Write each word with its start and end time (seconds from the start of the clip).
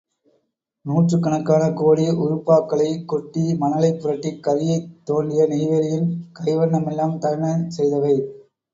நூற்றுக்கணக்கான 0.85 1.63
கோடி 1.73 2.05
உருபாக்களைக் 2.21 3.05
கொட்டி 3.05 3.53
மணலைப் 3.55 4.01
புரட்டிக் 4.01 4.43
கரியைத் 4.47 4.91
தோண்டிய 5.03 5.47
நெய்வேலியின் 5.47 6.09
கைவண்ணமெல்லாம் 6.39 7.17
தமிழன் 7.19 7.65
செய்தவை. 7.77 8.15